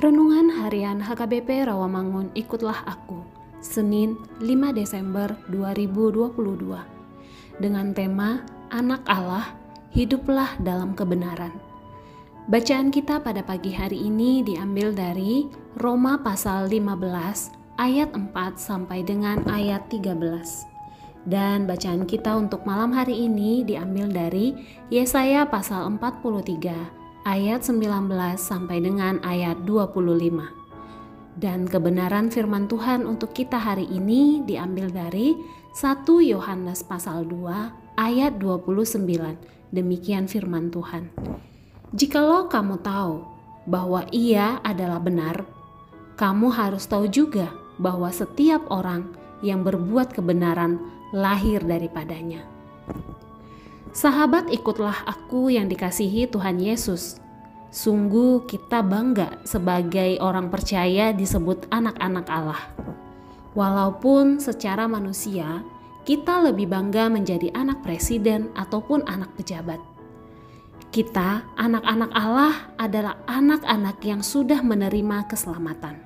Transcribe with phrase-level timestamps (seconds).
[0.00, 3.20] Renungan Harian HKBP Rawamangun Ikutlah Aku
[3.60, 6.40] Senin 5 Desember 2022
[7.60, 8.40] Dengan tema
[8.72, 9.52] Anak Allah,
[9.92, 11.52] Hiduplah dalam Kebenaran.
[12.48, 15.44] Bacaan kita pada pagi hari ini diambil dari
[15.76, 20.16] Roma pasal 15 ayat 4 sampai dengan ayat 13
[21.28, 24.56] dan bacaan kita untuk malam hari ini diambil dari
[24.88, 28.08] Yesaya pasal 43 ayat 19
[28.40, 31.40] sampai dengan ayat 25.
[31.40, 35.36] Dan kebenaran firman Tuhan untuk kita hari ini diambil dari
[35.72, 39.04] 1 Yohanes pasal 2 ayat 29.
[39.70, 41.12] Demikian firman Tuhan.
[41.94, 43.22] Jikalau kamu tahu
[43.70, 45.46] bahwa ia adalah benar,
[46.18, 50.76] kamu harus tahu juga bahwa setiap orang yang berbuat kebenaran
[51.14, 52.44] lahir daripadanya.
[53.90, 57.18] Sahabat, ikutlah aku yang dikasihi Tuhan Yesus.
[57.74, 62.62] Sungguh, kita bangga sebagai orang percaya disebut anak-anak Allah.
[63.58, 65.66] Walaupun secara manusia
[66.06, 69.82] kita lebih bangga menjadi anak presiden ataupun anak pejabat.
[70.90, 75.98] Kita, anak-anak Allah, adalah anak-anak yang sudah menerima keselamatan.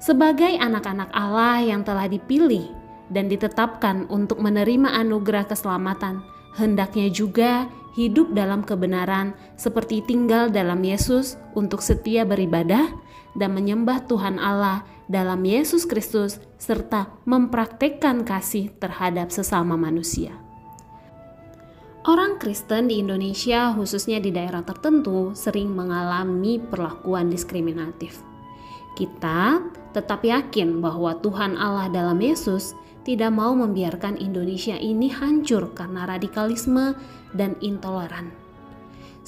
[0.00, 2.68] Sebagai anak-anak Allah yang telah dipilih
[3.08, 6.20] dan ditetapkan untuk menerima anugerah keselamatan,
[6.58, 12.90] hendaknya juga hidup dalam kebenaran seperti tinggal dalam Yesus untuk setia beribadah
[13.34, 20.34] dan menyembah Tuhan Allah dalam Yesus Kristus serta mempraktekkan kasih terhadap sesama manusia.
[22.08, 28.24] Orang Kristen di Indonesia, khususnya di daerah tertentu, sering mengalami perlakuan diskriminatif.
[28.96, 29.60] Kita
[29.92, 32.72] tetap yakin bahwa Tuhan Allah dalam Yesus
[33.06, 36.94] tidak mau membiarkan Indonesia ini hancur karena radikalisme
[37.32, 38.30] dan intoleran.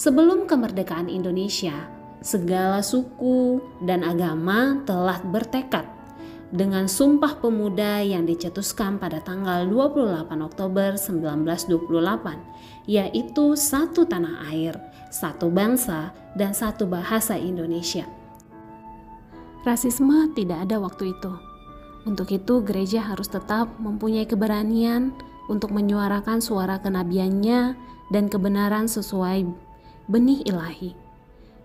[0.01, 1.89] Sebelum kemerdekaan Indonesia,
[2.25, 5.85] segala suku dan agama telah bertekad
[6.51, 14.75] dengan Sumpah Pemuda yang dicetuskan pada tanggal 28 Oktober 1928, yaitu satu tanah air,
[15.15, 18.09] satu bangsa, dan satu bahasa Indonesia.
[19.63, 21.50] Rasisme tidak ada waktu itu
[22.09, 25.13] untuk itu, gereja harus tetap mempunyai keberanian
[25.53, 27.77] untuk menyuarakan suara kenabiannya
[28.09, 29.45] dan kebenaran sesuai
[30.09, 30.97] benih ilahi.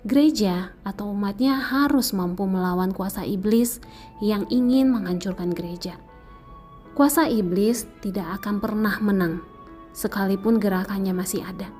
[0.05, 3.81] Gereja atau umatnya harus mampu melawan kuasa iblis
[4.21, 5.97] yang ingin menghancurkan gereja.
[6.93, 9.41] Kuasa iblis tidak akan pernah menang,
[9.97, 11.71] sekalipun gerakannya masih ada.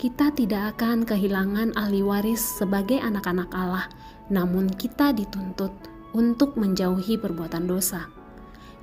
[0.00, 3.88] Kita tidak akan kehilangan ahli waris sebagai anak-anak Allah,
[4.32, 8.08] namun kita dituntut untuk menjauhi perbuatan dosa.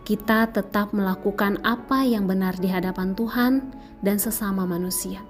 [0.05, 3.73] Kita tetap melakukan apa yang benar di hadapan Tuhan
[4.05, 5.25] dan sesama manusia.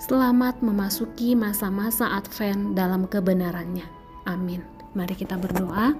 [0.00, 3.84] Selamat memasuki masa-masa Advent dalam kebenarannya.
[4.24, 4.64] Amin.
[4.96, 5.92] Mari kita berdoa.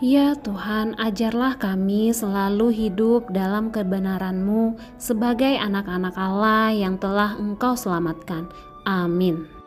[0.00, 8.48] Ya Tuhan, ajarlah kami selalu hidup dalam kebenaran-Mu sebagai anak-anak Allah yang telah Engkau selamatkan.
[8.88, 9.59] Amin.